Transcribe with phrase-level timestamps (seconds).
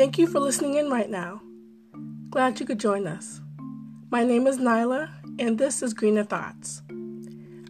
[0.00, 1.42] Thank you for listening in right now.
[2.30, 3.40] Glad you could join us.
[4.10, 6.82] My name is Nyla, and this is Greener Thoughts.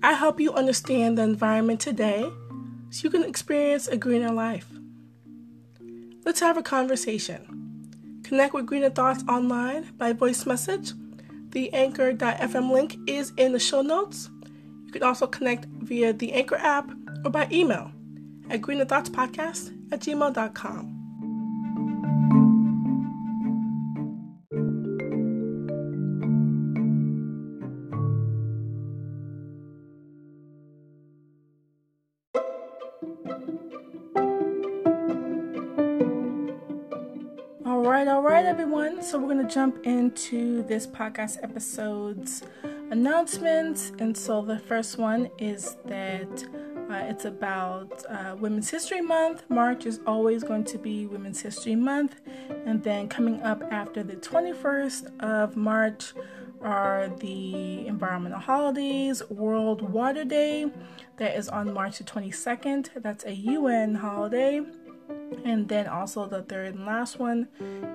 [0.03, 2.31] I help you understand the environment today
[2.91, 4.69] so you can experience a greener life.
[6.25, 8.21] Let's have a conversation.
[8.23, 10.93] Connect with Greener Thoughts online by voice message.
[11.51, 14.31] The anchor.fm link is in the show notes.
[14.85, 16.91] You can also connect via the Anchor app
[17.25, 17.93] or by email
[18.49, 20.97] at greenerthoughtspodcast at gmail.com.
[37.67, 39.03] All right, all right, everyone.
[39.03, 42.43] So we're going to jump into this podcast episode's
[42.91, 43.93] announcements.
[43.99, 46.45] And so the first one is that
[46.91, 49.45] uh, it's about uh, Women's History Month.
[49.49, 52.21] March is always going to be Women's History Month.
[52.67, 56.13] And then coming up after the 21st of March
[56.61, 60.71] are the environmental holidays, World Water Day,
[61.17, 62.91] that is on March the 22nd.
[62.97, 64.61] That's a UN holiday.
[65.45, 67.49] And then also the third and last one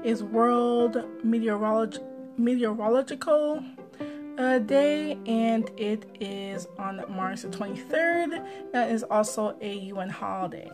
[0.04, 2.04] is World Meteorolog-
[2.38, 3.64] Meteorological
[4.38, 8.72] uh, Day, and it is on March the 23rd.
[8.72, 10.72] That is also a UN holiday.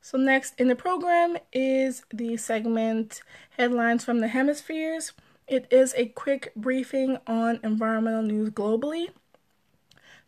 [0.00, 3.22] So, next in the program is the segment
[3.56, 5.12] Headlines from the Hemispheres.
[5.48, 9.08] It is a quick briefing on environmental news globally.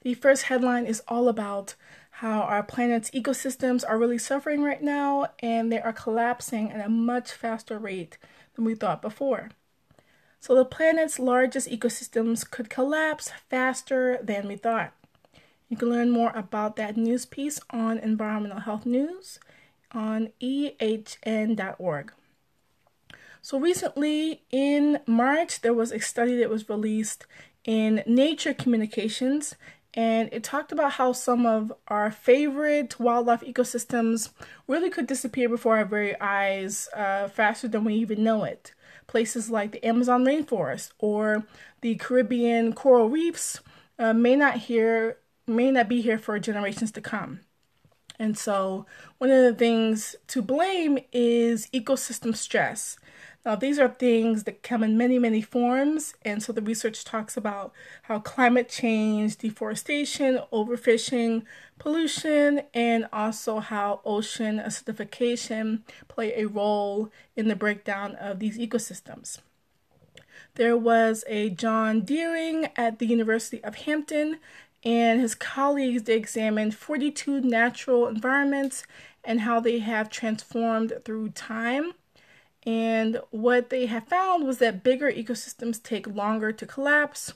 [0.03, 1.75] The first headline is all about
[2.19, 6.89] how our planet's ecosystems are really suffering right now and they are collapsing at a
[6.89, 8.19] much faster rate
[8.55, 9.51] than we thought before.
[10.41, 14.93] So, the planet's largest ecosystems could collapse faster than we thought.
[15.69, 19.39] You can learn more about that news piece on Environmental Health News
[19.93, 22.13] on ehn.org.
[23.41, 27.27] So, recently in March, there was a study that was released
[27.65, 29.55] in Nature Communications,
[29.95, 34.31] and it talked about how some of our favorite wildlife ecosystems
[34.67, 38.75] really could disappear before our very eyes uh, faster than we even know it.
[39.07, 41.47] Places like the Amazon rainforest or
[41.81, 43.61] the Caribbean coral reefs
[43.99, 47.41] uh, may not here may not be here for generations to come.
[48.19, 48.87] And so,
[49.19, 52.97] one of the things to blame is ecosystem stress.
[53.45, 56.15] Now, these are things that come in many, many forms.
[56.23, 57.73] And so, the research talks about
[58.05, 61.43] how climate change, deforestation, overfishing,
[61.79, 69.41] pollution, and also how ocean acidification play a role in the breakdown of these ecosystems.
[70.55, 74.39] There was a John Dearing at the University of Hampton
[74.85, 78.85] and his colleagues they examined 42 natural environments
[79.25, 81.95] and how they have transformed through time.
[82.67, 87.35] And what they have found was that bigger ecosystems take longer to collapse,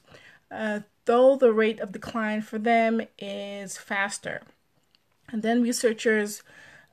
[0.51, 4.43] uh, though the rate of decline for them is faster.
[5.31, 6.43] And then researchers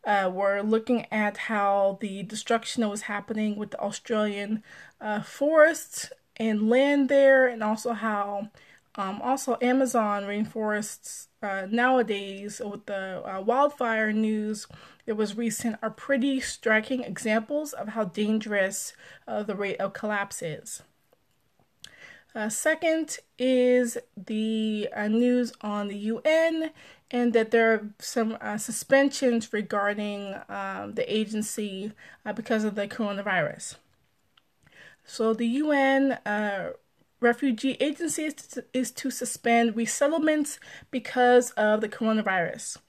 [0.05, 4.63] uh, were looking at how the destruction that was happening with the Australian
[4.99, 8.49] uh, forests and land there, and also how
[8.97, 14.67] um, also, Amazon rainforests uh, nowadays, with the uh, wildfire news
[15.05, 18.93] that was recent, are pretty striking examples of how dangerous
[19.27, 20.83] uh, the rate of collapse is.
[22.33, 26.71] Uh, second is the uh, news on the UN
[27.09, 31.93] and that there are some uh, suspensions regarding um, the agency
[32.35, 33.75] because of the coronavirus.
[35.05, 36.17] So the UN
[37.21, 40.59] refugee agency is to, is to suspend resettlements
[40.91, 42.79] because of the coronavirus.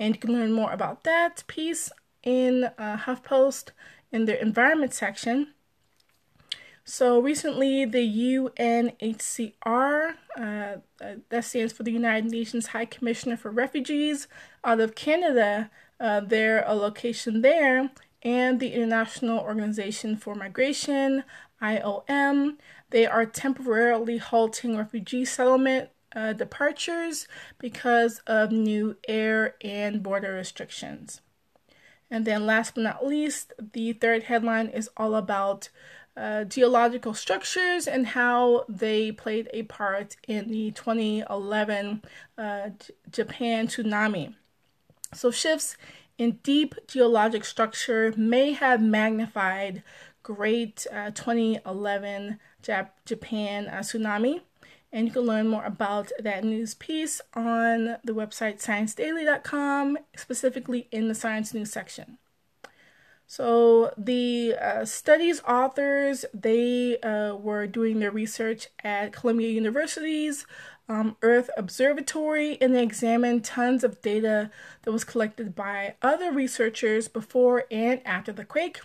[0.00, 1.92] And you can learn more about that piece
[2.24, 3.70] in uh, HuffPost
[4.10, 5.54] in their environment section.
[6.84, 8.00] So recently, the
[8.58, 10.78] UNHCR, uh, uh,
[11.28, 14.26] that stands for the United Nations High Commissioner for Refugees,
[14.64, 15.70] out of Canada,
[16.00, 17.90] uh, their a location there,
[18.22, 21.24] and the International Organization for Migration,
[21.62, 22.56] IOM,
[22.90, 27.28] they are temporarily halting refugee settlement uh, departures
[27.58, 31.20] because of new air and border restrictions.
[32.10, 35.68] And then, last but not least, the third headline is all about
[36.16, 42.02] uh, geological structures and how they played a part in the 2011
[42.36, 42.70] uh,
[43.12, 44.34] Japan tsunami.
[45.14, 45.76] So, shifts
[46.18, 49.82] in deep geologic structure may have magnified
[50.22, 54.42] great uh, 2011 Jap- Japan uh, tsunami.
[54.92, 61.08] And you can learn more about that news piece on the website sciencedaily.com, specifically in
[61.08, 62.18] the science news section.
[63.30, 70.44] So the uh, study's authors they uh, were doing their research at Columbia University's
[70.88, 74.50] um, Earth Observatory, and they examined tons of data
[74.82, 78.80] that was collected by other researchers before and after the quake.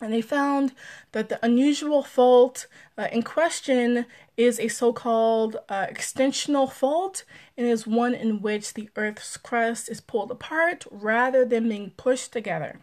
[0.00, 0.72] And they found
[1.12, 2.66] that the unusual fault
[2.96, 4.06] uh, in question
[4.36, 7.24] is a so called uh, extensional fault
[7.56, 12.32] and is one in which the Earth's crust is pulled apart rather than being pushed
[12.32, 12.80] together.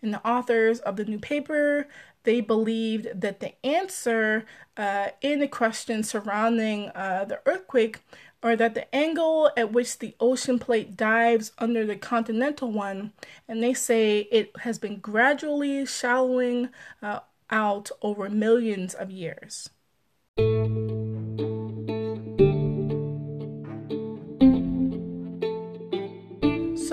[0.00, 1.88] And the authors of the new paper
[2.26, 4.44] they believed that the answer
[4.76, 8.00] uh, in the question surrounding uh, the earthquake
[8.42, 13.12] or that the angle at which the ocean plate dives under the continental one,
[13.48, 16.68] and they say it has been gradually shallowing
[17.02, 19.70] uh, out over millions of years.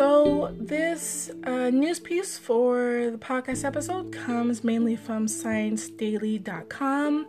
[0.03, 7.25] So, this uh, news piece for the podcast episode comes mainly from ScienceDaily.com.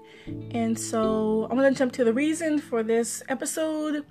[0.51, 4.05] And so, I'm going to jump to the reason for this episode.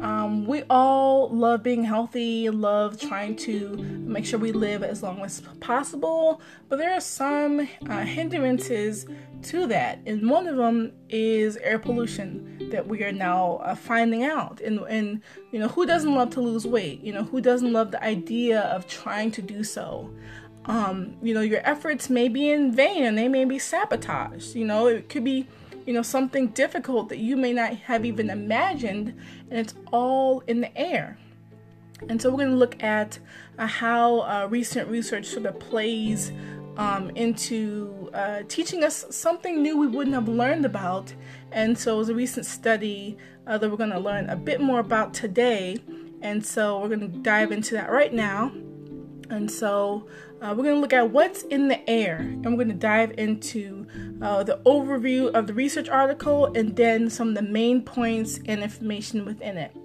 [0.00, 5.20] Um, we all love being healthy, love trying to make sure we live as long
[5.20, 9.06] as possible, but there are some uh, hindrances
[9.44, 10.00] to that.
[10.06, 14.60] And one of them is air pollution that we are now uh, finding out.
[14.60, 17.00] And, and, you know, who doesn't love to lose weight?
[17.02, 20.10] You know, who doesn't love the idea of trying to do so?
[20.66, 24.54] Um, you know, your efforts may be in vain and they may be sabotaged.
[24.54, 25.46] You know, it could be,
[25.86, 29.14] you know, something difficult that you may not have even imagined,
[29.50, 31.16] and it's all in the air.
[32.08, 33.18] And so we're going to look at
[33.58, 36.30] uh, how uh, recent research sort of plays
[36.76, 41.14] um, into uh, teaching us something new we wouldn't have learned about.
[41.52, 43.16] And so it was a recent study
[43.46, 45.78] uh, that we're going to learn a bit more about today.
[46.20, 48.52] And so we're going to dive into that right now.
[49.30, 50.08] And so
[50.40, 53.12] uh, we're going to look at what's in the air, and we're going to dive
[53.18, 53.86] into
[54.22, 58.62] uh, the overview of the research article and then some of the main points and
[58.62, 59.76] information within it.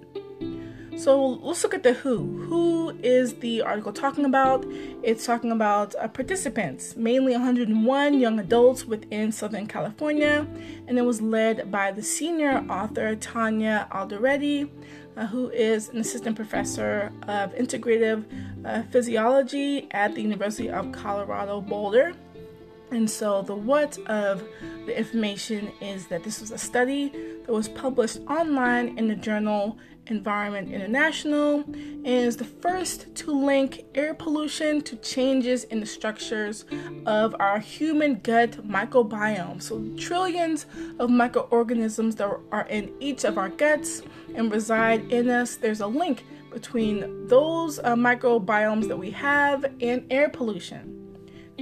[0.96, 2.44] So let's look at the who.
[2.44, 4.64] Who is the article talking about?
[5.02, 10.46] It's talking about uh, participants, mainly 101 young adults within Southern California,
[10.86, 14.70] and it was led by the senior author Tanya Alderete,
[15.16, 18.24] uh, who is an assistant professor of integrative
[18.64, 22.12] uh, physiology at the University of Colorado Boulder.
[22.92, 24.44] And so, the what of
[24.86, 27.08] the information is that this was a study
[27.44, 31.64] that was published online in the journal Environment International
[32.04, 36.64] is the first to link air pollution to changes in the structures
[37.06, 39.62] of our human gut microbiome.
[39.62, 40.66] So, trillions
[40.98, 44.02] of microorganisms that are in each of our guts
[44.34, 45.56] and reside in us.
[45.56, 51.00] There's a link between those uh, microbiomes that we have and air pollution.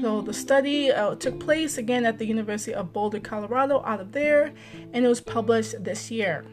[0.00, 4.12] So the study uh, took place again at the University of Boulder, Colorado, out of
[4.12, 4.52] there,
[4.92, 6.44] and it was published this year.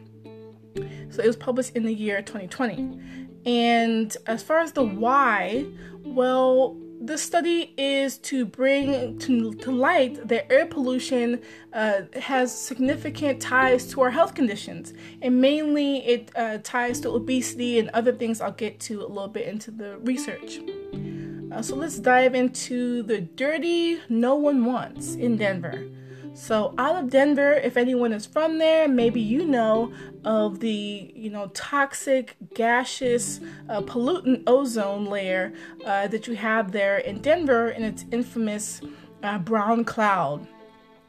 [1.10, 3.00] So it was published in the year 2020.
[3.46, 5.66] And as far as the why,
[6.04, 11.40] well, the study is to bring to, to light that air pollution
[11.72, 17.78] uh, has significant ties to our health conditions, and mainly it uh, ties to obesity
[17.78, 20.60] and other things I'll get to a little bit into the research.
[21.50, 25.82] Uh, so let's dive into the dirty no one wants in Denver.
[26.32, 29.92] So out of Denver, if anyone is from there, maybe you know
[30.24, 35.52] of the you know toxic gaseous uh, pollutant ozone layer
[35.84, 38.80] uh, that you have there in Denver, and its infamous
[39.22, 40.46] uh, brown cloud.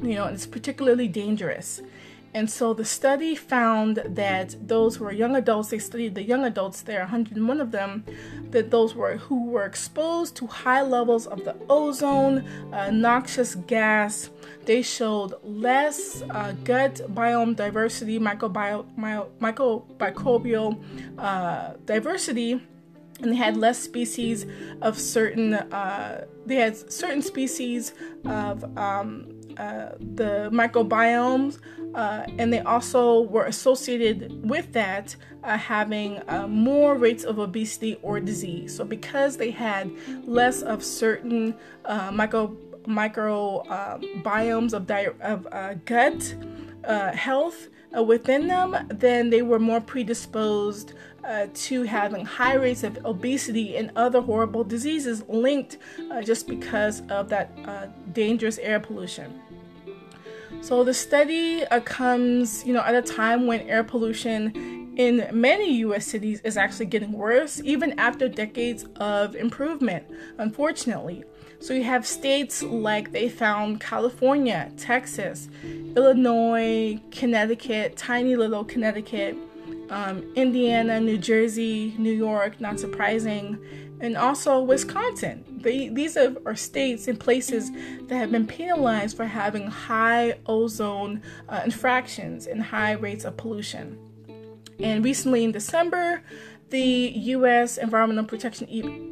[0.02, 1.82] You know, and it's particularly dangerous.
[2.34, 6.46] And so the study found that those who were young adults, they studied the young
[6.46, 8.06] adults there, 101 of them,
[8.52, 14.30] that those were who were exposed to high levels of the ozone, uh, noxious gas,
[14.66, 20.82] they showed less uh, gut biome diversity, microbio, my, microbial
[21.18, 22.62] uh, diversity,
[23.22, 24.46] and they had less species
[24.82, 25.54] of certain.
[25.54, 27.94] Uh, they had certain species
[28.26, 29.28] of um,
[29.58, 31.60] uh, the microbiomes,
[31.94, 37.98] uh, and they also were associated with that uh, having uh, more rates of obesity
[38.02, 38.76] or disease.
[38.76, 39.92] So, because they had
[40.26, 42.12] less of certain uh,
[42.86, 46.36] micro microbiomes of, di- of gut
[47.16, 47.68] health
[48.06, 53.92] within them, then they were more predisposed uh, to having high rates of obesity and
[53.96, 55.78] other horrible diseases linked
[56.12, 59.40] uh, just because of that uh, dangerous air pollution.
[60.62, 65.78] So the study uh, comes, you know, at a time when air pollution in many
[65.78, 66.06] U.S.
[66.06, 70.06] cities is actually getting worse, even after decades of improvement.
[70.38, 71.24] Unfortunately,
[71.62, 75.48] so you have states like they found California, Texas,
[75.96, 79.38] Illinois, Connecticut, tiny little Connecticut,
[79.92, 83.60] um, Indiana, New Jersey, New York, not surprising,
[84.00, 85.46] and also Wisconsin.
[85.62, 87.70] They, these are, are, states and places
[88.08, 94.00] that have been penalized for having high ozone uh, infractions and high rates of pollution.
[94.84, 96.24] And recently in December,
[96.70, 97.78] the U.S.
[97.78, 98.68] Environmental Protection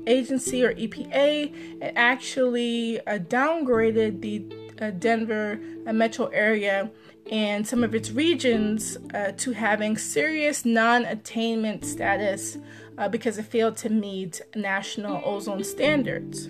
[0.07, 4.43] Agency, or EPA, actually uh, downgraded the
[4.81, 6.89] uh, Denver uh, metro area
[7.29, 12.57] and some of its regions uh, to having serious non attainment status
[12.97, 16.49] uh, because it failed to meet national ozone standards.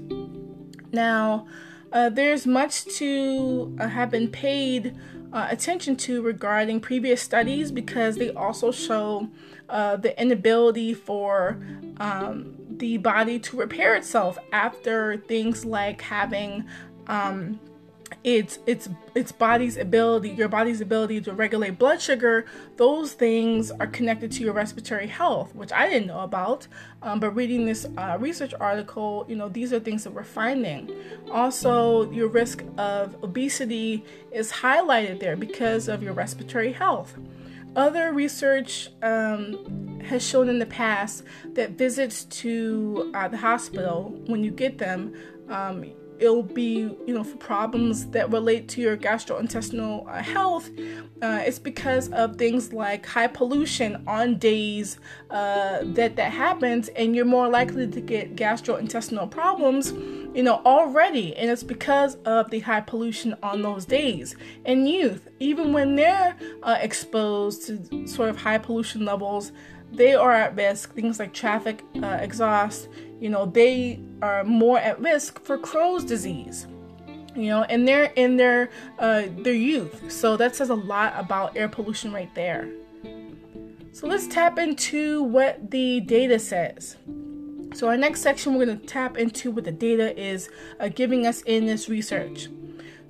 [0.91, 1.47] Now,
[1.91, 4.95] uh, there's much to have been paid
[5.31, 9.29] uh, attention to regarding previous studies because they also show
[9.69, 11.61] uh, the inability for
[11.97, 16.65] um, the body to repair itself after things like having
[17.07, 17.59] um,
[18.23, 23.87] it's it's its body's ability your body's ability to regulate blood sugar those things are
[23.87, 26.67] connected to your respiratory health which i didn't know about.
[27.01, 30.91] Um, but reading this uh, research article you know these are things that we're finding.
[31.31, 37.17] Also your risk of obesity is highlighted there because of your respiratory health.
[37.75, 41.23] Other research um, has shown in the past
[41.53, 45.13] that visits to uh, the hospital when you get them
[45.49, 45.85] um,
[46.19, 50.69] it'll be you know for problems that relate to your gastrointestinal uh, health
[51.21, 54.99] uh, it's because of things like high pollution on days
[55.31, 59.91] uh, that that happens and you're more likely to get gastrointestinal problems
[60.35, 64.35] you know already and it's because of the high pollution on those days.
[64.65, 69.51] And youth even when they're uh, exposed to sort of high pollution levels
[69.91, 70.93] they are at risk.
[70.93, 76.67] Things like traffic uh, exhaust you know they are more at risk for Crohn's disease
[77.35, 80.11] you know and they're in their uh, their youth.
[80.11, 82.69] So that says a lot about air pollution right there.
[83.91, 86.97] So let's tap into what the data says.
[87.73, 91.25] So our next section we're going to tap into what the data is uh, giving
[91.27, 92.47] us in this research.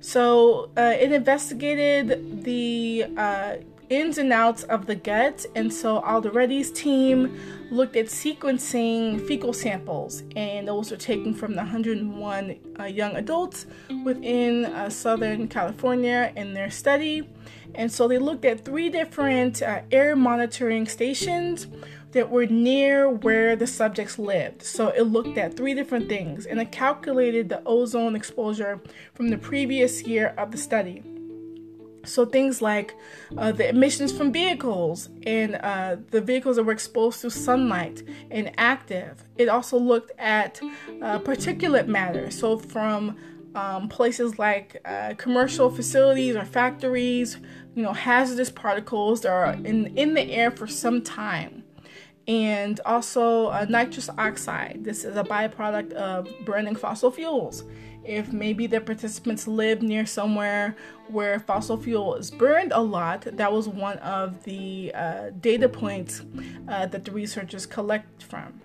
[0.00, 3.56] So uh, it investigated the uh,
[3.90, 5.44] ins and outs of the gut.
[5.54, 7.38] And so Alderete's team
[7.70, 13.66] looked at sequencing fecal samples, and those were taken from the 101 uh, young adults
[14.04, 17.28] within uh, Southern California in their study.
[17.74, 21.66] And so they looked at three different uh, air monitoring stations
[22.12, 24.62] that were near where the subjects lived.
[24.62, 28.80] So it looked at three different things and it calculated the ozone exposure
[29.14, 31.04] from the previous year of the study.
[32.04, 32.94] So things like
[33.36, 38.50] uh, the emissions from vehicles and uh, the vehicles that were exposed to sunlight and
[38.56, 39.22] active.
[39.36, 40.60] It also looked at
[41.02, 42.30] uh, particulate matter.
[42.30, 43.16] So from
[43.54, 47.38] um, places like uh, commercial facilities or factories,
[47.74, 51.64] you know, hazardous particles that are in, in the air for some time.
[52.28, 54.84] And also uh, nitrous oxide.
[54.84, 57.64] This is a byproduct of burning fossil fuels
[58.04, 60.76] if maybe the participants live near somewhere
[61.08, 66.22] where fossil fuel is burned a lot, that was one of the uh, data points
[66.68, 68.60] uh, that the researchers collect from.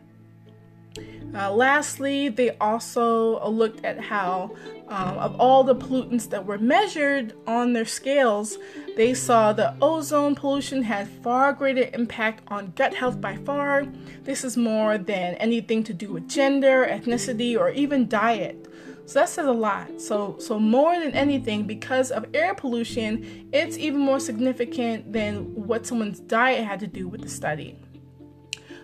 [1.33, 4.55] Uh, lastly, they also looked at how,
[4.87, 8.57] um, of all the pollutants that were measured on their scales,
[8.95, 13.85] they saw the ozone pollution had far greater impact on gut health by far.
[14.23, 18.67] This is more than anything to do with gender, ethnicity, or even diet.
[19.05, 20.01] So that says a lot.
[20.01, 25.85] So so more than anything, because of air pollution, it's even more significant than what
[25.85, 27.77] someone's diet had to do with the study.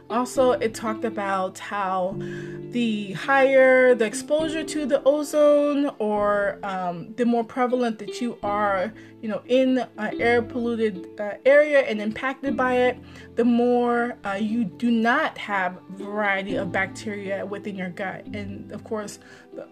[0.09, 2.17] Also, it talked about how
[2.71, 8.93] the higher the exposure to the ozone, or um, the more prevalent that you are,
[9.21, 12.99] you know, in an air polluted uh, area and impacted by it,
[13.35, 18.25] the more uh, you do not have variety of bacteria within your gut.
[18.33, 19.17] And of course,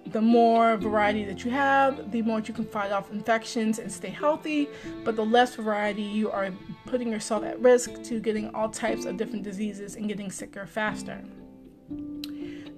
[0.05, 4.09] the, more variety that you have, the more you can fight off infections and stay
[4.09, 4.67] healthy.
[5.03, 6.51] But the less variety, you are
[6.86, 11.24] putting yourself at risk to getting all types of different diseases and getting sicker faster.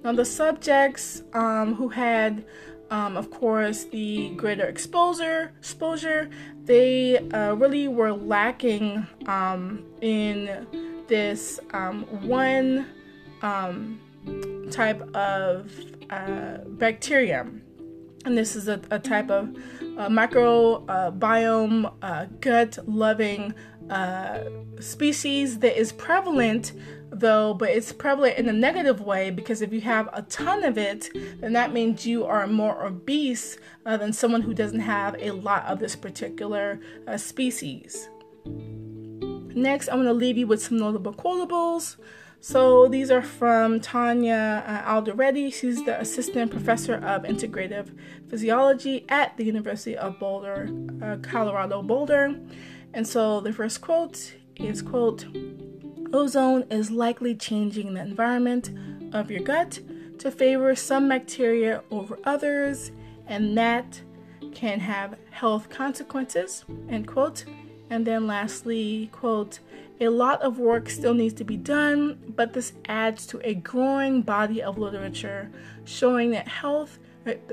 [0.04, 2.44] Now, the subjects um, who had,
[2.90, 6.28] um, of course, the greater exposure, exposure,
[6.64, 10.66] they uh, really were lacking um, in
[11.06, 12.86] this um, one
[13.42, 14.00] um,
[14.70, 15.70] type of
[16.12, 17.46] uh, bacteria.
[18.24, 19.48] And this is a, a type of
[19.98, 23.54] uh, microbiome uh, gut loving
[23.90, 24.44] uh,
[24.78, 26.72] species that is prevalent
[27.10, 30.78] though, but it's prevalent in a negative way because if you have a ton of
[30.78, 35.30] it, then that means you are more obese uh, than someone who doesn't have a
[35.32, 38.08] lot of this particular uh, species.
[39.54, 41.96] Next, I'm going to leave you with some notable quotables.
[42.44, 45.54] So these are from Tanya uh, Alderete.
[45.54, 47.96] She's the assistant professor of integrative
[48.28, 50.68] physiology at the University of Boulder,
[51.00, 52.34] uh, Colorado Boulder.
[52.94, 55.24] And so the first quote is quote
[56.12, 58.72] ozone is likely changing the environment
[59.14, 59.78] of your gut
[60.18, 62.90] to favor some bacteria over others
[63.28, 64.02] and that
[64.52, 67.44] can have health consequences end quote
[67.92, 69.60] and then lastly quote
[70.00, 74.22] a lot of work still needs to be done but this adds to a growing
[74.22, 75.50] body of literature
[75.84, 76.98] showing that health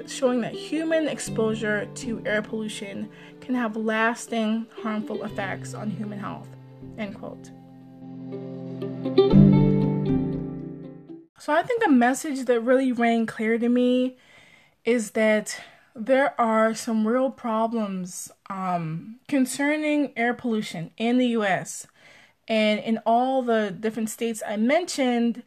[0.08, 3.10] showing that human exposure to air pollution
[3.42, 6.48] can have lasting harmful effects on human health.
[6.98, 7.52] End quote.
[11.40, 14.18] So I think a message that really rang clear to me
[14.86, 15.62] is that
[15.96, 21.88] there are some real problems um, concerning air pollution in the US.
[22.48, 25.44] And in all the different states I mentioned,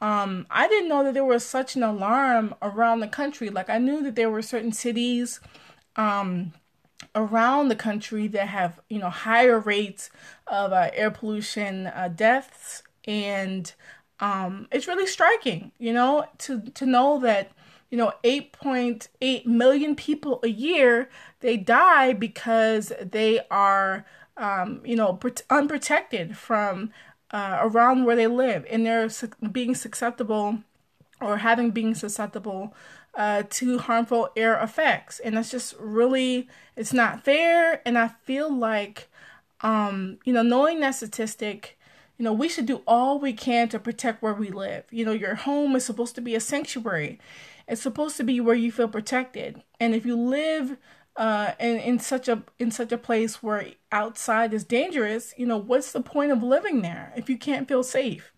[0.00, 3.50] um, I didn't know that there was such an alarm around the country.
[3.50, 5.40] Like I knew that there were certain cities
[5.96, 6.52] um,
[7.14, 10.10] around the country that have you know higher rates
[10.46, 13.72] of uh, air pollution uh, deaths, and
[14.20, 17.52] um, it's really striking, you know, to to know that
[17.90, 21.08] you know 8.8 million people a year
[21.40, 24.04] they die because they are
[24.36, 25.18] um, you know
[25.50, 26.90] unprotected from
[27.30, 28.64] uh, around where they live.
[28.70, 29.08] And they're
[29.50, 30.60] being susceptible
[31.20, 32.74] or having being susceptible
[33.14, 35.18] uh, to harmful air effects.
[35.20, 37.86] And that's just really it's not fair.
[37.86, 39.08] And i feel like
[39.62, 41.75] um, you know knowing that statistic
[42.18, 45.12] you know we should do all we can to protect where we live you know
[45.12, 47.18] your home is supposed to be a sanctuary
[47.68, 50.76] it's supposed to be where you feel protected and if you live
[51.16, 55.56] uh, in, in such a in such a place where outside is dangerous, you know,
[55.56, 58.32] what's the point of living there if you can't feel safe?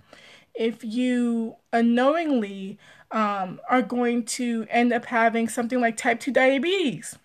[0.55, 2.79] If you unknowingly
[3.11, 7.19] um, are going to end up having something like type 2 diabetes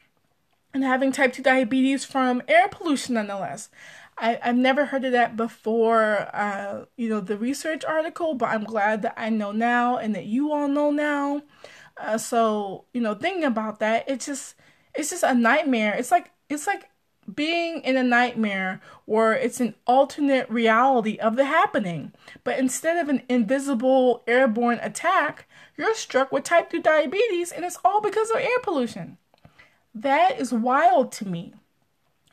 [0.74, 3.70] and having type 2 diabetes from air pollution, nonetheless.
[4.18, 8.64] I, I've never heard of that before, uh, you know, the research article, but I'm
[8.64, 11.42] glad that I know now and that you all know now.
[11.98, 14.56] Uh, so, you know, thinking about that, it's just,
[14.96, 15.96] it's just a nightmare.
[15.96, 16.90] It's like it's like
[17.34, 22.12] being in a nightmare where it's an alternate reality of the happening.
[22.44, 25.48] But instead of an invisible airborne attack,
[25.78, 29.18] you're struck with type 2 diabetes and it's all because of air pollution.
[29.96, 31.54] That is wild to me.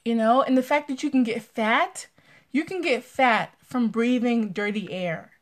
[0.04, 2.06] You know, and the fact that you can get fat,
[2.52, 5.32] you can get fat from breathing dirty air.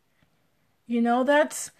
[0.86, 1.70] You know, that's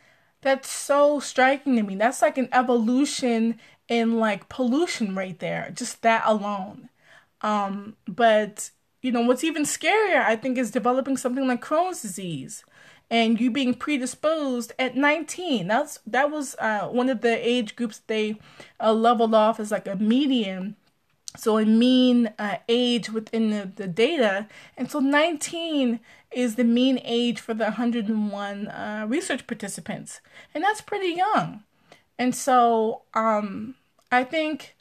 [0.42, 1.96] that's so striking to me.
[1.96, 6.88] That's like an evolution in like pollution right there, just that alone.
[7.40, 8.70] Um, but
[9.02, 12.64] you know, what's even scarier, I think, is developing something like Crohn's disease
[13.10, 15.66] and you being predisposed at 19.
[15.66, 18.38] That's that was uh, one of the age groups they
[18.80, 20.76] uh, leveled off as like a median,
[21.38, 24.48] so a mean uh, age within the, the data.
[24.76, 26.00] And so 19
[26.32, 30.20] is the mean age for the 101 uh, research participants,
[30.54, 31.62] and that's pretty young.
[32.18, 33.76] And so um,
[34.10, 34.76] I think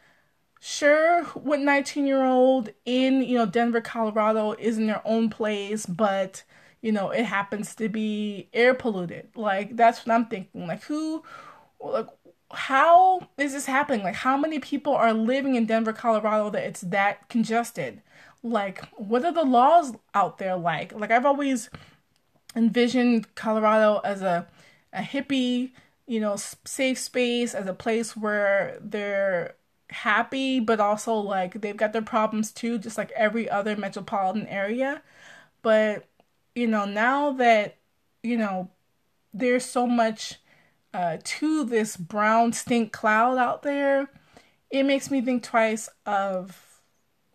[0.60, 5.86] sure what 19 year old in you know denver colorado is in their own place
[5.86, 6.44] but
[6.82, 11.24] you know it happens to be air polluted like that's what i'm thinking like who
[11.80, 12.08] like
[12.52, 14.04] how is this happening?
[14.04, 18.02] Like how many people are living in denver colorado that it's that congested?
[18.44, 20.94] Like what are the laws out there like?
[20.94, 21.70] Like i've always
[22.56, 24.48] envisioned colorado as a
[24.94, 25.72] a hippie
[26.08, 29.56] you know, safe space as a place where they're
[29.90, 35.02] happy, but also like they've got their problems too, just like every other metropolitan area.
[35.62, 36.08] But,
[36.56, 37.78] you know, now that,
[38.24, 38.70] you know,
[39.34, 40.40] there's so much
[40.98, 44.10] uh, to this brown stink cloud out there,
[44.72, 46.82] it makes me think twice of,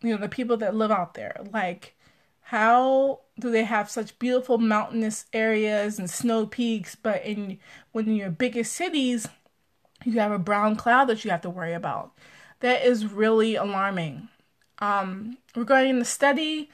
[0.01, 1.39] you know, the people that live out there.
[1.53, 1.95] Like,
[2.41, 7.57] how do they have such beautiful mountainous areas and snow peaks, but in
[7.93, 9.29] when in your biggest cities,
[10.03, 12.11] you have a brown cloud that you have to worry about.
[12.59, 14.27] That is really alarming.
[14.79, 16.69] Um, regarding the study,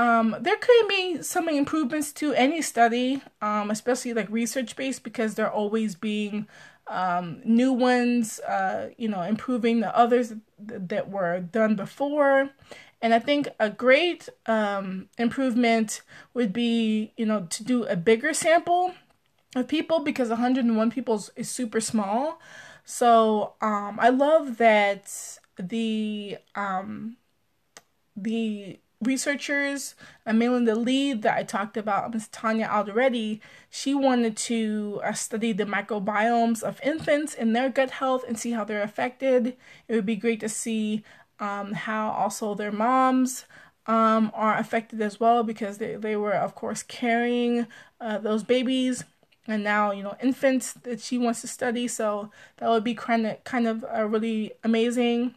[0.00, 5.34] um, there could be some improvements to any study, um, especially like research based, because
[5.34, 6.48] they're always being
[6.86, 12.48] um, new ones, uh, you know, improving the others that were done before.
[13.02, 16.00] And I think a great um, improvement
[16.32, 18.94] would be, you know, to do a bigger sample
[19.54, 22.40] of people because 101 people is, is super small.
[22.86, 25.12] So um, I love that
[25.58, 27.18] the um,
[28.16, 29.94] the researchers,
[30.26, 32.28] mainly the lead that I talked about, Ms.
[32.28, 38.24] Tanya Alderete, she wanted to uh, study the microbiomes of infants and their gut health
[38.28, 39.56] and see how they're affected.
[39.88, 41.02] It would be great to see
[41.38, 43.46] um, how also their moms
[43.86, 47.66] um, are affected as well because they, they were, of course, carrying
[48.00, 49.04] uh, those babies
[49.46, 53.26] and now you know infants that she wants to study so that would be kind
[53.26, 55.34] of kind of uh, really amazing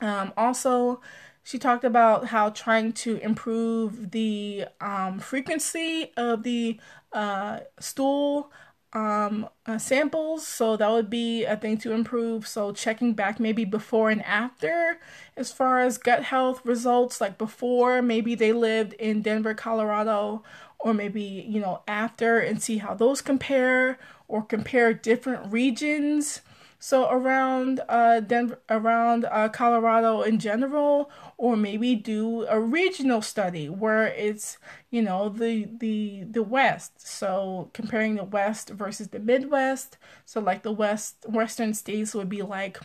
[0.00, 1.00] um, also
[1.44, 6.80] she talked about how trying to improve the um, frequency of the
[7.12, 8.50] uh, stool
[8.94, 10.46] um, uh, samples.
[10.46, 12.46] So that would be a thing to improve.
[12.46, 14.98] So checking back maybe before and after
[15.36, 20.42] as far as gut health results, like before maybe they lived in Denver, Colorado,
[20.78, 26.40] or maybe, you know, after and see how those compare or compare different regions
[26.84, 33.70] so around uh Denver, around uh, Colorado in general, or maybe do a regional study
[33.70, 34.58] where it's
[34.90, 37.00] you know the the the West.
[37.00, 39.96] So comparing the West versus the Midwest.
[40.26, 42.78] So like the West Western states would be like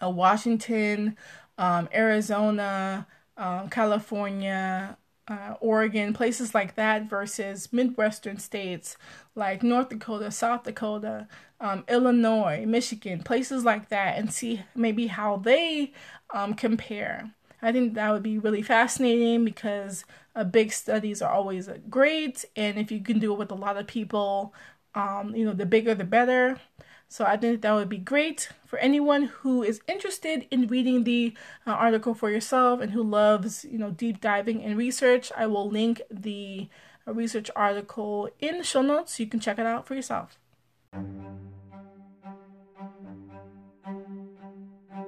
[0.00, 1.16] a uh, Washington,
[1.58, 8.96] um, Arizona, um, California, uh, Oregon, places like that, versus Midwestern states
[9.34, 11.26] like North Dakota, South Dakota,
[11.60, 15.92] um, Illinois, Michigan, places like that, and see maybe how they
[16.34, 17.30] um, compare.
[17.62, 22.44] I think that would be really fascinating because uh, big studies are always uh, great,
[22.54, 24.54] and if you can do it with a lot of people,
[24.94, 26.60] um, you know, the bigger the better.
[27.08, 31.34] So I think that would be great for anyone who is interested in reading the
[31.66, 35.30] uh, article for yourself and who loves, you know, deep diving in research.
[35.36, 36.68] I will link the
[37.06, 40.38] uh, research article in the show notes so you can check it out for yourself.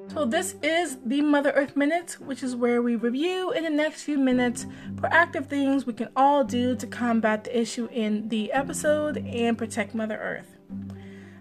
[0.08, 4.02] So this is the Mother Earth Minute, which is where we review in the next
[4.02, 9.18] few minutes proactive things we can all do to combat the issue in the episode
[9.18, 10.56] and protect Mother Earth.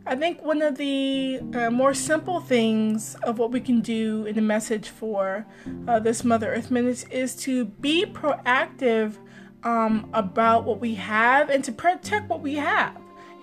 [0.05, 4.35] I think one of the uh, more simple things of what we can do in
[4.35, 5.45] the message for
[5.87, 9.15] uh, this Mother Earth Minute is to be proactive
[9.63, 12.95] um, about what we have and to protect what we have.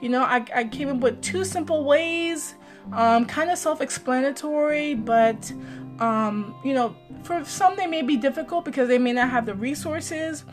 [0.05, 2.55] You know, I, I came up with two simple ways,
[2.93, 5.51] um, kind of self explanatory, but,
[5.99, 9.55] um, you know, for some they may be difficult because they may not have the
[9.55, 10.45] resources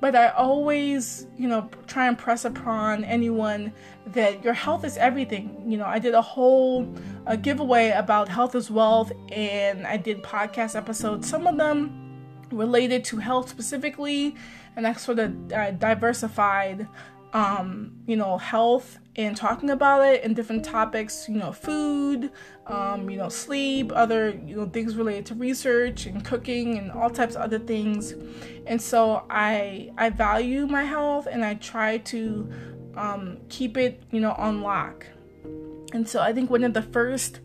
[0.00, 3.72] but I always, you know, try and press upon anyone
[4.06, 5.64] that your health is everything.
[5.66, 6.92] You know, I did a whole
[7.26, 11.28] a giveaway about health is wealth, and I did podcast episodes.
[11.28, 14.36] Some of them related to health specifically,
[14.76, 16.86] and I sort of uh, diversified,
[17.32, 22.30] um, you know, health and talking about it and different topics, you know, food,
[22.66, 27.10] um, you know, sleep, other, you know, things related to research and cooking and all
[27.10, 28.14] types of other things.
[28.66, 32.50] And so I I value my health and I try to
[32.96, 35.06] um, keep it, you know, on lock.
[35.92, 37.40] And so I think one of the first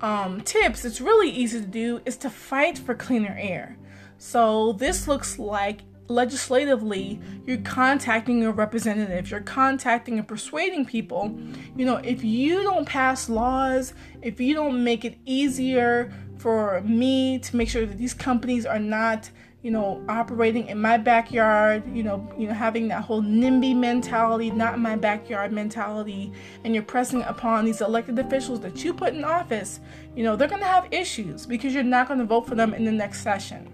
[0.00, 3.76] um, tips it's really easy to do is to fight for cleaner air.
[4.18, 11.38] So this looks like legislatively you're contacting your representatives you're contacting and persuading people.
[11.76, 13.92] You know if you don't pass laws
[14.22, 18.78] if you don't make it easier for me to make sure that these companies are
[18.78, 19.30] not
[19.62, 24.50] you know operating in my backyard you know you know having that whole nimby mentality
[24.50, 29.14] not in my backyard mentality and you're pressing upon these elected officials that you put
[29.14, 29.80] in office
[30.14, 32.72] you know they're going to have issues because you're not going to vote for them
[32.72, 33.68] in the next session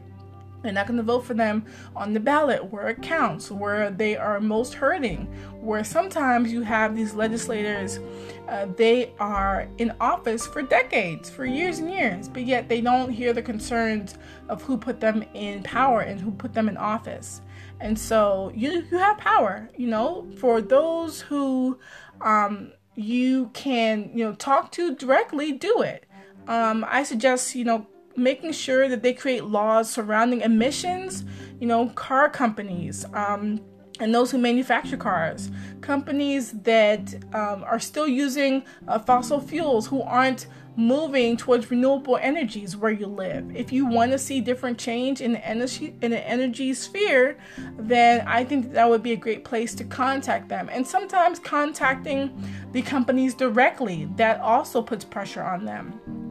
[0.64, 4.16] they're not going to vote for them on the ballot where it counts, where they
[4.16, 5.26] are most hurting,
[5.60, 8.00] where sometimes you have these legislators,
[8.48, 13.10] uh, they are in office for decades, for years and years, but yet they don't
[13.10, 14.14] hear the concerns
[14.48, 17.42] of who put them in power and who put them in office.
[17.80, 21.78] And so you, you have power, you know, for those who
[22.22, 26.06] um, you can, you know, talk to directly, do it.
[26.48, 31.24] Um, I suggest, you know, making sure that they create laws surrounding emissions,
[31.60, 33.60] you know, car companies, um,
[34.00, 35.50] and those who manufacture cars,
[35.80, 40.46] companies that um, are still using uh, fossil fuels, who aren't
[40.76, 43.54] moving towards renewable energies where you live.
[43.54, 47.38] If you want to see different change in the energy in the energy sphere,
[47.78, 50.68] then I think that would be a great place to contact them.
[50.72, 52.32] And sometimes contacting
[52.72, 56.23] the companies directly that also puts pressure on them.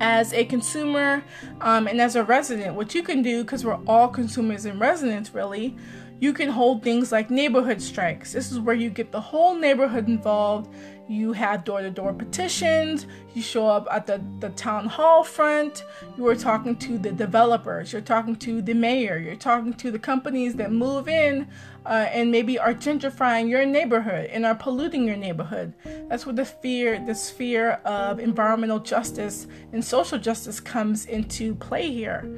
[0.00, 1.24] As a consumer
[1.60, 5.32] um, and as a resident, what you can do, because we're all consumers and residents
[5.34, 5.76] really,
[6.20, 8.32] you can hold things like neighborhood strikes.
[8.32, 10.74] This is where you get the whole neighborhood involved
[11.08, 15.84] you have door to door petitions, you show up at the, the town hall front,
[16.16, 19.98] you are talking to the developers, you're talking to the mayor, you're talking to the
[19.98, 21.46] companies that move in
[21.84, 25.74] uh, and maybe are gentrifying your neighborhood and are polluting your neighborhood.
[26.08, 31.90] That's where the fear, the sphere of environmental justice and social justice comes into play
[31.92, 32.28] here.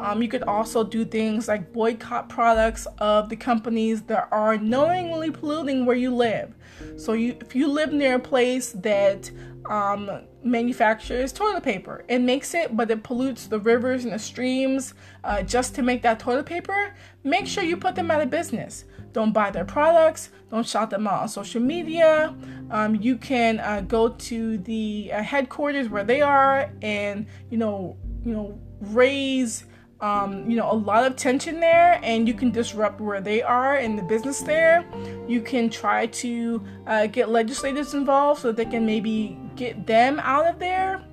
[0.00, 5.30] Um, you could also do things like boycott products of the companies that are knowingly
[5.30, 6.54] polluting where you live.
[6.96, 9.30] So you, if you live near a place that
[9.68, 14.94] um, manufactures toilet paper, it makes it, but it pollutes the rivers and the streams
[15.22, 16.94] uh, just to make that toilet paper.
[17.22, 18.84] Make sure you put them out of business.
[19.12, 20.30] Don't buy their products.
[20.50, 22.34] Don't shout them out on social media.
[22.70, 27.96] Um, you can uh, go to the uh, headquarters where they are, and you know,
[28.24, 29.64] you know, raise
[30.00, 33.76] um, you know, a lot of tension there, and you can disrupt where they are
[33.76, 34.84] in the business there.
[35.28, 40.46] You can try to uh, get legislators involved so they can maybe get them out
[40.46, 41.04] of there.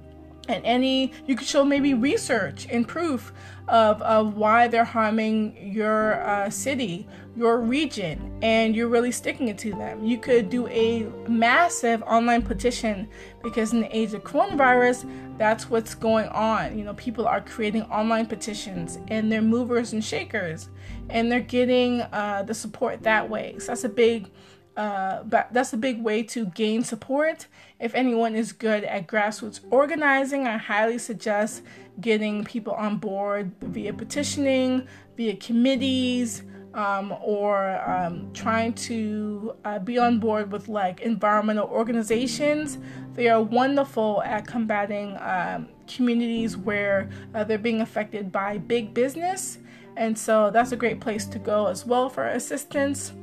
[0.47, 3.34] And any, you could show maybe research and proof
[3.67, 9.58] of, of why they're harming your uh, city, your region, and you're really sticking it
[9.60, 10.03] to them.
[10.03, 13.10] You could do a massive online petition
[13.43, 16.77] because in the age of coronavirus, that's what's going on.
[16.77, 20.69] You know, people are creating online petitions and they're movers and shakers,
[21.10, 23.56] and they're getting uh, the support that way.
[23.60, 24.30] So that's a big
[24.77, 27.47] uh, but that's a big way to gain support.
[27.79, 31.63] If anyone is good at grassroots organizing, I highly suggest
[31.99, 34.87] getting people on board via petitioning,
[35.17, 36.43] via committees,
[36.75, 42.77] um, or um, trying to uh, be on board with like environmental organizations.
[43.15, 49.57] They are wonderful at combating um, communities where uh, they're being affected by big business.
[49.95, 53.13] And so that's a great place to go as well for assistance.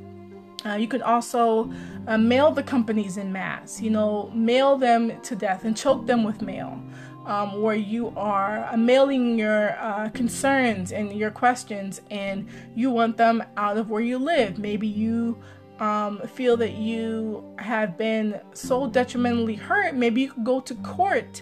[0.65, 1.71] Uh, you can also
[2.07, 6.23] uh, mail the companies in mass, you know, mail them to death and choke them
[6.23, 6.81] with mail.
[7.25, 13.17] Um, where you are uh, mailing your uh, concerns and your questions and you want
[13.17, 14.59] them out of where you live.
[14.59, 15.41] Maybe you
[15.79, 21.41] um, feel that you have been so detrimentally hurt, maybe you could go to court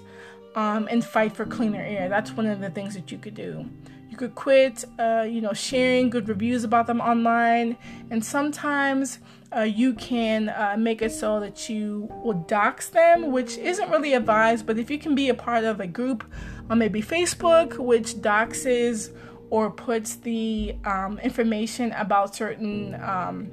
[0.56, 2.10] um, and fight for cleaner air.
[2.10, 3.66] That's one of the things that you could do.
[4.14, 7.78] You could quit, uh, you know, sharing good reviews about them online,
[8.12, 9.18] and sometimes
[9.52, 14.14] uh, you can uh, make it so that you will dox them, which isn't really
[14.14, 14.68] advised.
[14.68, 16.24] But if you can be a part of a group
[16.70, 19.10] on maybe Facebook, which doxes
[19.50, 23.52] or puts the um, information about certain um,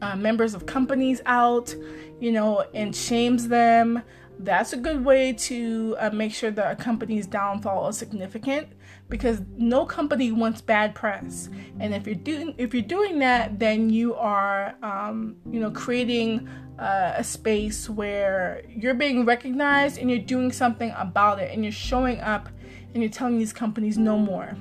[0.00, 1.74] uh, members of companies out,
[2.20, 4.04] you know, and shames them
[4.44, 8.68] that's a good way to uh, make sure that a company's downfall is significant
[9.08, 11.50] because no company wants bad press.
[11.78, 16.48] And if you're doing if you're doing that then you are um, you know creating
[16.78, 21.72] uh, a space where you're being recognized and you're doing something about it and you're
[21.72, 22.48] showing up
[22.94, 24.56] and you're telling these companies no more.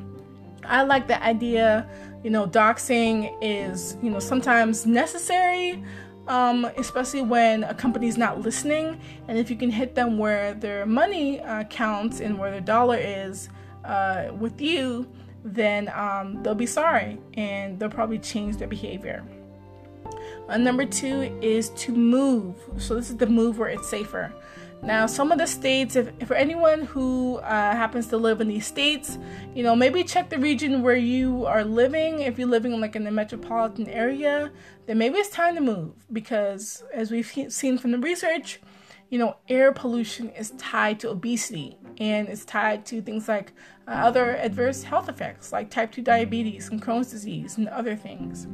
[0.65, 1.89] I like the idea
[2.23, 5.81] you know doxing is you know sometimes necessary
[6.29, 9.01] um, especially when a company's not listening.
[9.27, 12.97] And if you can hit them where their money uh, counts and where their dollar
[12.97, 13.49] is
[13.83, 15.09] uh, with you,
[15.43, 19.25] then um, they'll be sorry and they'll probably change their behavior.
[20.47, 22.55] Uh, number two is to move.
[22.77, 24.33] So, this is the move where it's safer.
[24.81, 28.65] Now, some of the states, if, for anyone who uh, happens to live in these
[28.65, 29.17] states,
[29.53, 32.21] you know, maybe check the region where you are living.
[32.21, 34.51] If you're living like in the metropolitan area,
[34.89, 38.59] then maybe it's time to move because, as we've seen from the research,
[39.11, 43.53] you know, air pollution is tied to obesity and it's tied to things like
[43.87, 48.47] uh, other adverse health effects like type 2 diabetes and Crohn's disease and other things.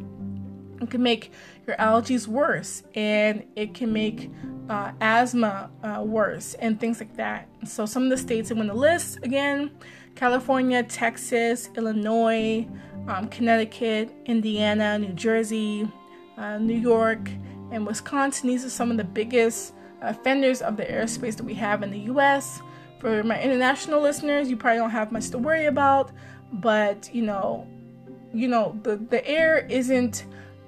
[0.82, 1.32] It can make
[1.66, 4.30] your allergies worse and it can make
[4.70, 7.48] uh, asthma uh, worse and things like that.
[7.64, 9.72] So, some of the states I'm going to list again
[10.16, 12.68] California, Texas, Illinois,
[13.08, 15.90] um, Connecticut, Indiana, New Jersey,
[16.38, 17.30] uh, New York,
[17.72, 18.50] and Wisconsin.
[18.50, 22.00] These are some of the biggest offenders of the airspace that we have in the
[22.12, 22.62] US.
[23.00, 26.12] For my international listeners, you probably don't have much to worry about,
[26.54, 27.68] but you know,
[28.34, 30.26] you know, the, the air isn't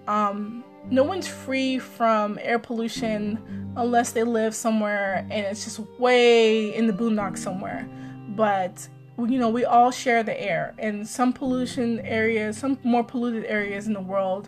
[0.07, 6.73] um, no one's free from air pollution unless they live somewhere and it's just way
[6.73, 7.87] in the boondocks somewhere.
[8.29, 13.45] But you know, we all share the air, and some pollution areas, some more polluted
[13.45, 14.47] areas in the world,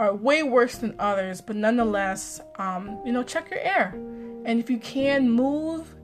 [0.00, 1.40] are way worse than others.
[1.42, 3.94] But nonetheless, um, you know, check your air,
[4.44, 5.94] and if you can move,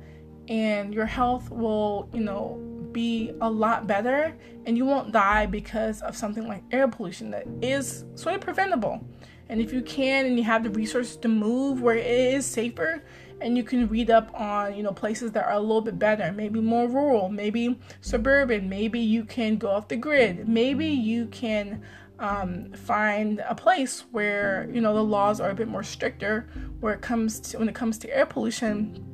[0.48, 6.02] and your health will, you know, be a lot better, and you won't die because
[6.02, 9.02] of something like air pollution that is sort of preventable.
[9.48, 13.02] And if you can and you have the resources to move where it is safer,
[13.40, 16.32] and you can read up on you know places that are a little bit better
[16.32, 21.82] maybe more rural maybe suburban maybe you can go off the grid maybe you can
[22.18, 26.48] um, find a place where you know the laws are a bit more stricter
[26.80, 29.04] where it comes to when it comes to air pollution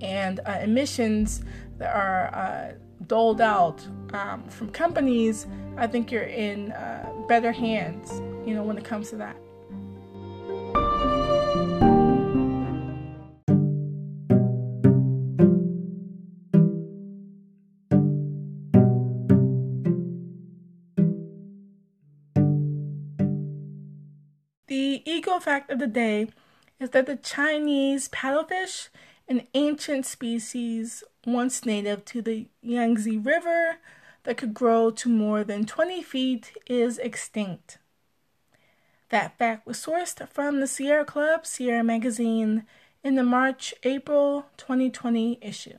[0.00, 1.42] and uh, emissions
[1.78, 2.72] that are uh,
[3.06, 8.78] doled out um, from companies i think you're in uh, better hands you know when
[8.78, 9.36] it comes to that
[25.26, 26.28] Eco fact of the day
[26.78, 28.90] is that the Chinese paddlefish,
[29.26, 33.78] an ancient species once native to the Yangtze River
[34.22, 37.78] that could grow to more than 20 feet, is extinct.
[39.08, 42.64] That fact was sourced from the Sierra Club, Sierra Magazine,
[43.02, 45.78] in the March April 2020 issue.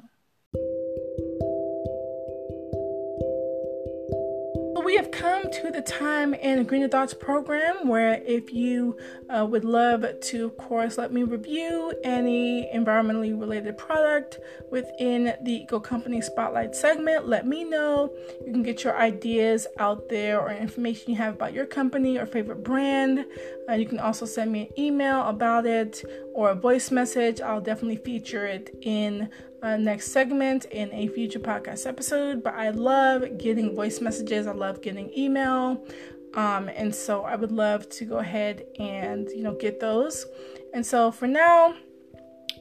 [4.97, 8.97] Have come to the time in Greener Thoughts program where if you
[9.29, 14.39] uh, would love to, of course, let me review any environmentally related product
[14.71, 18.11] within the Eco Company Spotlight segment, let me know.
[18.43, 22.25] You can get your ideas out there or information you have about your company or
[22.25, 23.23] favorite brand.
[23.69, 27.39] Uh, you can also send me an email about it or a voice message.
[27.39, 29.29] I'll definitely feature it in
[29.61, 32.43] uh, next segment in a future podcast episode.
[32.43, 35.85] But I love getting voice messages, I love getting email.
[36.33, 40.25] Um, and so I would love to go ahead and you know get those.
[40.73, 41.73] And so for now,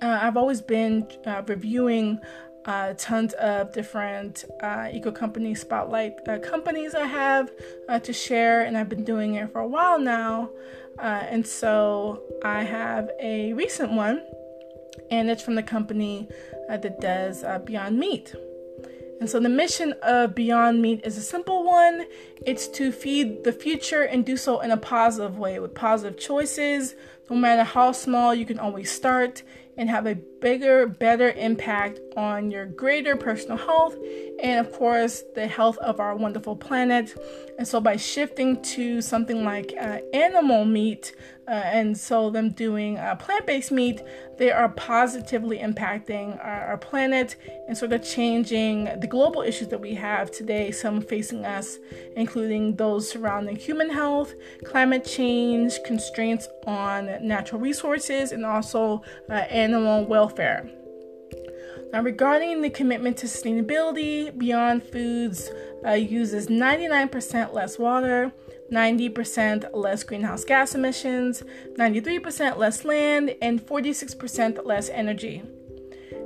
[0.02, 2.18] uh, I've always been uh, reviewing
[2.64, 7.50] uh, tons of different uh, eco company spotlight uh, companies I have
[7.88, 10.50] uh, to share, and I've been doing it for a while now.
[10.98, 14.22] Uh, and so I have a recent one
[15.10, 16.28] and it's from the company
[16.68, 18.34] that does uh, Beyond Meat.
[19.18, 22.04] And so the mission of Beyond Meat is a simple one
[22.44, 26.94] it's to feed the future and do so in a positive way with positive choices.
[27.30, 29.42] No matter how small, you can always start
[29.78, 33.96] and have a bigger, better impact on your greater personal health
[34.42, 37.14] and, of course, the health of our wonderful planet.
[37.58, 41.14] And so, by shifting to something like uh, animal meat,
[41.48, 44.02] uh, and so them doing uh, plant based meat,
[44.36, 47.36] they are positively impacting our, our, planet
[47.68, 51.78] and sort of changing the global issues that we have today, some facing us,
[52.16, 60.04] including those surrounding human health, climate change, constraints on natural resources, and also uh, animal
[60.04, 60.68] welfare.
[61.92, 65.50] Now, regarding the commitment to sustainability, Beyond Foods
[65.86, 68.32] uh, uses 99% less water,
[68.72, 71.42] 90% less greenhouse gas emissions,
[71.74, 75.42] 93% less land, and 46% less energy.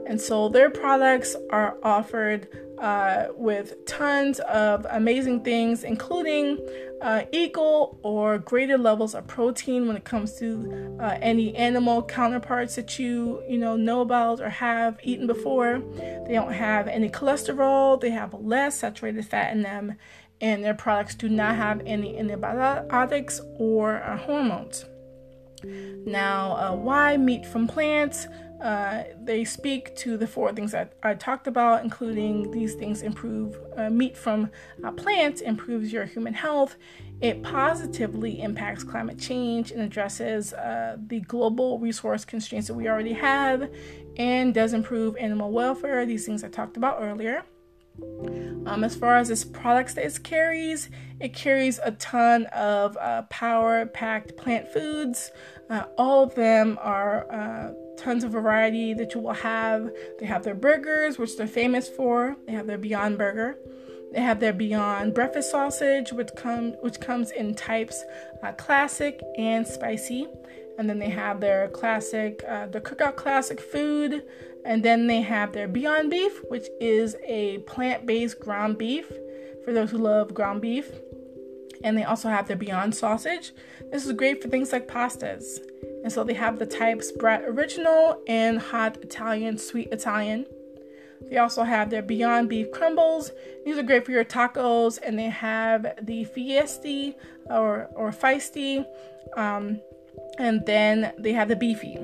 [0.07, 2.49] And so their products are offered
[2.81, 6.59] uh, with tons of amazing things, including
[7.03, 12.77] uh, equal or greater levels of protein when it comes to uh, any animal counterparts
[12.77, 15.83] that you you know know about or have eaten before.
[16.27, 18.01] They don't have any cholesterol.
[18.01, 19.95] They have less saturated fat in them,
[20.41, 24.85] and their products do not have any antibiotics or uh, hormones.
[26.07, 28.27] Now, uh, why meat from plants?
[28.63, 33.59] Uh, they speak to the four things that I talked about, including these things improve
[33.77, 34.51] uh, meat from
[34.85, 36.77] uh, plants, improves your human health.
[37.23, 43.15] It positively impacts climate change and addresses uh, the global resource constraints that we already
[43.15, 43.71] have,
[44.17, 46.05] and does improve animal welfare.
[46.05, 47.45] These things I talked about earlier.
[48.67, 53.23] Um, as far as its products that it carries, it carries a ton of uh,
[53.23, 55.31] power packed plant foods.
[55.69, 59.91] Uh, all of them are uh, tons of variety that you will have.
[60.19, 62.37] They have their burgers, which they're famous for.
[62.47, 63.57] They have their Beyond Burger.
[64.13, 68.03] They have their Beyond Breakfast Sausage, which come which comes in types
[68.43, 70.27] uh, classic and spicy.
[70.79, 74.25] And then they have their classic, uh, the Cookout Classic food.
[74.65, 79.11] And then they have their Beyond Beef, which is a plant based ground beef
[79.65, 80.91] for those who love ground beef.
[81.83, 83.53] And they also have their Beyond sausage.
[83.91, 85.59] This is great for things like pastas.
[86.03, 90.47] And so they have the types Brat Original and Hot Italian, Sweet Italian.
[91.29, 93.33] They also have their Beyond Beef Crumbles.
[93.65, 94.99] These are great for your tacos.
[95.03, 97.15] And they have the Fiesti
[97.47, 98.85] or, or Feisty.
[99.37, 99.81] Um,
[100.39, 101.99] and then they have the Beefy.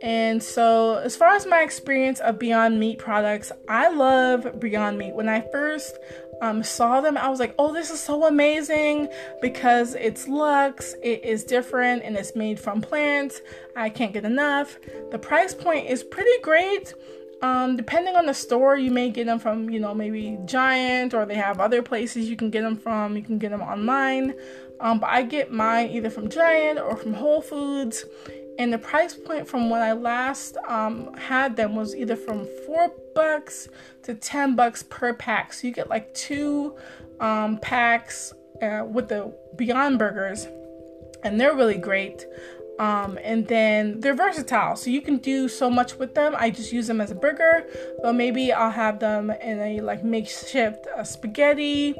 [0.00, 5.14] And so, as far as my experience of Beyond Meat products, I love Beyond Meat.
[5.14, 5.98] When I first
[6.40, 9.08] um, saw them, I was like, oh, this is so amazing
[9.42, 13.40] because it's Lux, it is different, and it's made from plants.
[13.74, 14.78] I can't get enough.
[15.10, 16.94] The price point is pretty great.
[17.40, 21.24] Um, depending on the store, you may get them from, you know, maybe Giant or
[21.24, 23.16] they have other places you can get them from.
[23.16, 24.34] You can get them online.
[24.80, 28.04] Um, but I get mine either from Giant or from Whole Foods
[28.58, 32.92] and the price point from when I last um, had them was either from four
[33.14, 33.68] bucks
[34.02, 35.52] to ten bucks per pack.
[35.52, 36.76] So you get like two
[37.20, 40.48] um, packs uh, with the Beyond Burgers,
[41.22, 42.26] and they're really great.
[42.78, 46.36] Um, and then they're versatile, so you can do so much with them.
[46.38, 47.66] I just use them as a burger,
[48.02, 51.96] but maybe I'll have them in a like makeshift uh, spaghetti,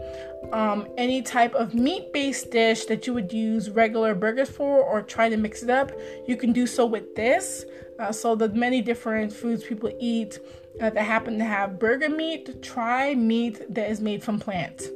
[0.52, 5.28] um, any type of meat-based dish that you would use regular burgers for, or try
[5.28, 5.90] to mix it up.
[6.28, 7.64] You can do so with this.
[7.98, 10.38] Uh, so the many different foods people eat
[10.80, 14.86] uh, that happen to have burger meat, try meat that is made from plants.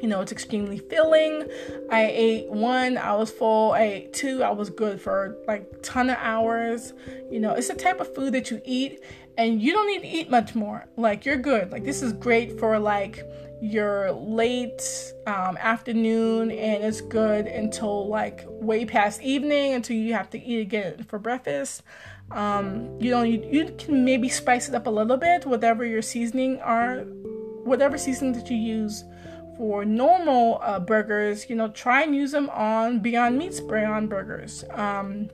[0.00, 1.48] You know, it's extremely filling.
[1.90, 3.72] I ate one, I was full.
[3.72, 6.92] I ate two, I was good for like ton of hours.
[7.30, 9.00] You know, it's the type of food that you eat
[9.36, 10.86] and you don't need to eat much more.
[10.96, 11.70] Like you're good.
[11.72, 13.24] Like this is great for like
[13.60, 14.82] your late
[15.26, 20.60] um, afternoon and it's good until like way past evening until you have to eat
[20.60, 21.82] again for breakfast.
[22.30, 26.02] Um, you know, you, you can maybe spice it up a little bit, whatever your
[26.02, 27.00] seasoning are,
[27.64, 29.04] whatever seasoning that you use
[29.56, 34.06] for normal uh, burgers, you know, try and use them on Beyond Meat spray on
[34.06, 34.64] burgers.
[34.70, 35.28] Um,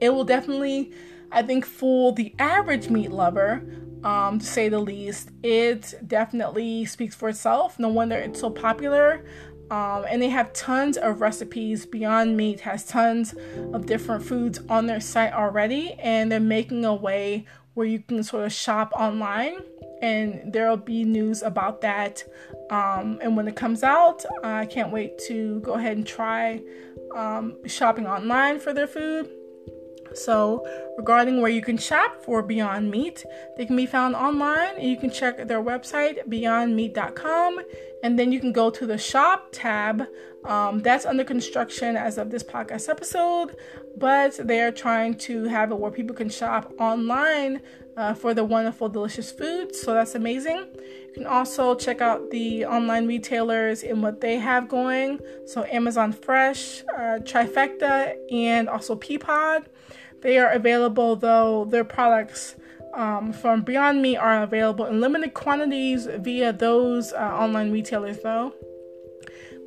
[0.00, 0.92] it will definitely,
[1.30, 3.62] I think, fool the average meat lover,
[4.02, 5.30] um, to say the least.
[5.42, 7.78] It definitely speaks for itself.
[7.78, 9.24] No wonder it's so popular.
[9.70, 11.86] Um, and they have tons of recipes.
[11.86, 13.34] Beyond Meat has tons
[13.72, 17.44] of different foods on their site already, and they're making a way
[17.74, 19.60] where you can sort of shop online
[20.02, 22.24] and there'll be news about that.
[22.70, 26.62] Um, and when it comes out, I can't wait to go ahead and try
[27.16, 29.28] um, shopping online for their food.
[30.14, 30.66] So,
[30.96, 33.24] regarding where you can shop for Beyond Meat,
[33.56, 34.80] they can be found online.
[34.80, 37.60] You can check their website, beyondmeat.com,
[38.02, 40.06] and then you can go to the shop tab.
[40.44, 43.56] Um, that's under construction as of this podcast episode,
[43.96, 47.60] but they're trying to have it where people can shop online
[48.00, 49.74] uh, for the wonderful, delicious food.
[49.74, 50.56] So that's amazing.
[50.56, 55.20] You can also check out the online retailers and what they have going.
[55.46, 59.66] So Amazon Fresh, uh, Trifecta, and also Peapod.
[60.22, 62.56] They are available, though their products
[62.94, 68.54] um, from Beyond Meat are available in limited quantities via those uh, online retailers, though.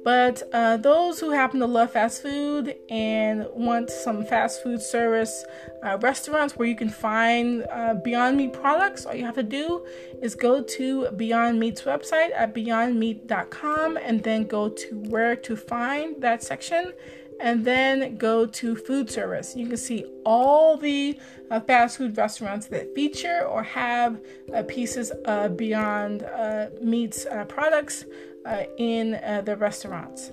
[0.04, 5.46] But uh, those who happen to love fast food and want some fast food service
[5.82, 9.86] uh, restaurants where you can find uh, Beyond Meat products, all you have to do
[10.22, 16.22] is go to Beyond Meat's website at beyondmeat.com and then go to where to find
[16.22, 16.92] that section
[17.40, 19.56] and then go to food service.
[19.56, 24.20] You can see all the uh, fast food restaurants that feature or have
[24.54, 28.06] uh, pieces of Beyond uh, Meat's uh, products
[28.46, 30.32] uh, in uh, the restaurants.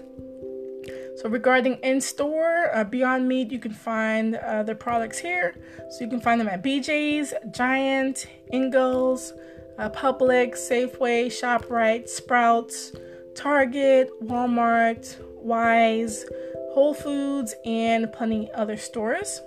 [1.16, 5.54] So, regarding in store, Beyond Meat, you can find the products here.
[5.90, 9.34] So, you can find them at BJ's, Giant, Ingles,
[9.78, 12.92] Publix, Safeway, ShopRite, Sprouts,
[13.34, 16.24] Target, Walmart, Weis.
[16.72, 19.40] Whole Foods, and plenty other stores.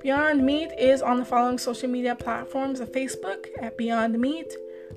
[0.00, 4.56] Beyond Meat is on the following social media platforms of Facebook at Beyond Meat.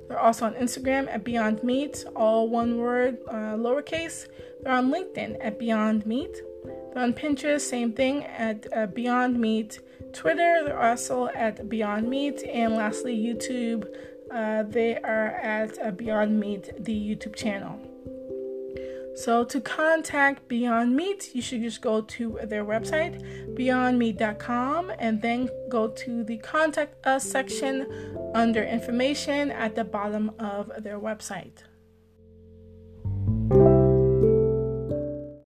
[0.09, 4.27] They're also on Instagram at Beyond Meat, all one word, uh, lowercase.
[4.61, 6.35] They're on LinkedIn at Beyond Meat.
[6.65, 9.79] They're on Pinterest, same thing at uh, Beyond Meat.
[10.11, 12.43] Twitter, they're also at Beyond Meat.
[12.43, 13.87] And lastly, YouTube,
[14.31, 17.79] uh, they are at uh, Beyond Meat, the YouTube channel.
[19.15, 23.19] So, to contact Beyond Meat, you should just go to their website,
[23.55, 27.85] beyondmeat.com, and then go to the Contact Us section
[28.33, 31.63] under information at the bottom of their website.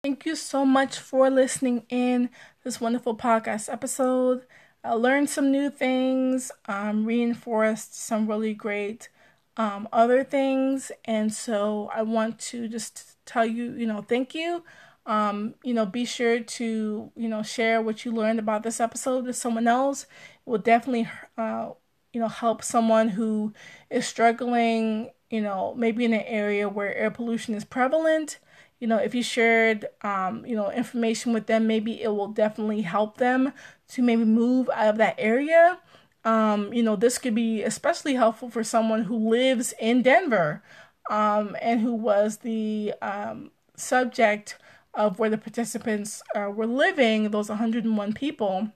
[0.04, 2.30] Thank you so much for listening in
[2.64, 4.46] this wonderful podcast episode.
[4.84, 9.10] I learned some new things, um, reinforced some really great
[9.58, 10.92] um, other things.
[11.06, 14.64] And so I want to just tell you, you know, thank you.
[15.06, 19.26] Um, you know, be sure to, you know, share what you learned about this episode
[19.26, 20.04] with someone else.
[20.04, 21.72] It will definitely, uh,
[22.14, 23.54] you know, help someone who
[23.90, 28.40] is struggling, you know, maybe in an area where air pollution is prevalent.
[28.80, 32.82] You know, if you shared, um, you know, information with them, maybe it will definitely
[32.82, 33.54] help them
[33.90, 35.80] to maybe move out of that area.
[36.26, 40.64] Um, you know, this could be especially helpful for someone who lives in Denver
[41.10, 44.58] um, and who was the um, subject
[44.94, 48.70] of where the participants uh, were living, those 101 people,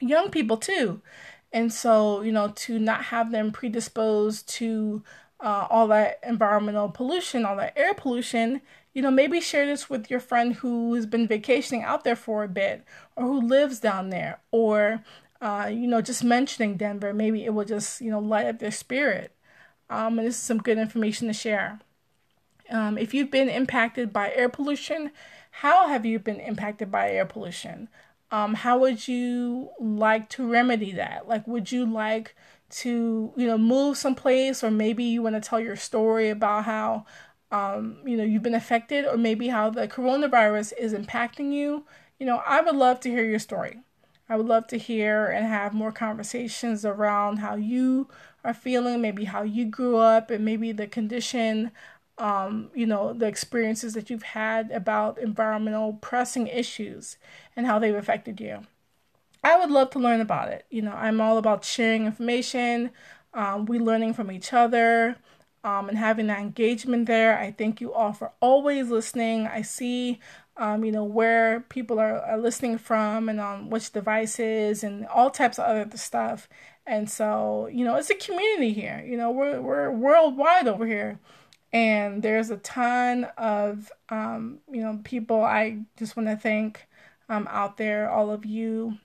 [0.00, 1.02] young people too.
[1.52, 5.02] And so, you know, to not have them predisposed to
[5.40, 8.62] uh, all that environmental pollution, all that air pollution,
[8.94, 12.44] you know, maybe share this with your friend who has been vacationing out there for
[12.44, 12.84] a bit
[13.14, 15.02] or who lives down there or,
[15.40, 18.70] uh, you know, just mentioning Denver, maybe it will just, you know, light up their
[18.70, 19.32] spirit.
[19.88, 21.80] Um, and this is some good information to share.
[22.70, 25.12] Um, if you've been impacted by air pollution,
[25.50, 27.88] how have you been impacted by air pollution?
[28.32, 31.28] Um, how would you like to remedy that?
[31.28, 32.34] Like, would you like
[32.70, 37.06] to, you know, move someplace, or maybe you want to tell your story about how,
[37.52, 41.84] um, you know, you've been affected, or maybe how the coronavirus is impacting you?
[42.18, 43.78] You know, I would love to hear your story.
[44.28, 48.08] I would love to hear and have more conversations around how you
[48.44, 51.70] are feeling, maybe how you grew up, and maybe the condition
[52.18, 57.18] um, you know, the experiences that you've had about environmental pressing issues
[57.54, 58.62] and how they've affected you.
[59.44, 60.64] I would love to learn about it.
[60.70, 62.90] You know, I'm all about sharing information,
[63.34, 65.16] um, we learning from each other,
[65.62, 67.38] um, and having that engagement there.
[67.38, 69.46] I thank you all for always listening.
[69.46, 70.18] I see,
[70.56, 75.30] um, you know, where people are, are listening from and on which devices and all
[75.30, 76.48] types of other stuff.
[76.86, 79.04] And so, you know, it's a community here.
[79.06, 81.18] You know, we're we're worldwide over here.
[81.72, 85.42] And there's a ton of um, you know people.
[85.42, 86.86] I just want to thank
[87.28, 88.96] um, out there all of you.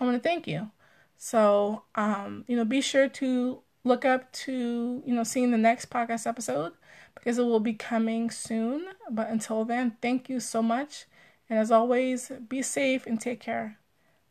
[0.00, 0.70] I want to thank you.
[1.18, 5.90] So um, you know be sure to look up to you know seeing the next
[5.90, 6.72] podcast episode
[7.14, 8.86] because it will be coming soon.
[9.10, 11.06] But until then thank you so much.
[11.48, 13.78] And as always be safe and take care.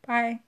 [0.06, 0.42] Bye